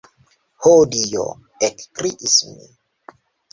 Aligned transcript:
Ho 0.67 0.71
Dio! 0.95 1.27
ekkriis 1.69 2.41
mi. 2.57 2.69